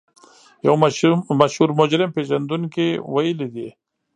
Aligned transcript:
يو 0.67 0.73
مشهور 1.41 1.69
مجرم 1.79 2.09
پېژندونکي 2.15 2.87
ويلي 3.13 3.47
دي. 3.55 3.67